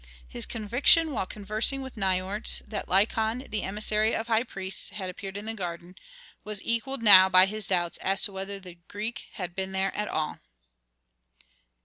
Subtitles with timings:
[0.27, 5.37] His conviction while conversing with Nikotris, that Lykon, the emissary of high priests, had appeared
[5.37, 5.95] in the garden,
[6.43, 10.07] was equalled now by his doubts as to whether the Greek had been there at
[10.07, 10.39] all.